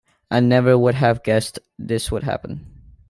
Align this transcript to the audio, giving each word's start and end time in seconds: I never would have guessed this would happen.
I 0.31 0.39
never 0.39 0.75
would 0.79 0.95
have 0.95 1.21
guessed 1.21 1.59
this 1.77 2.11
would 2.11 2.23
happen. 2.23 2.65